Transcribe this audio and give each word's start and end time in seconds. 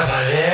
Cabaret. 0.00 0.49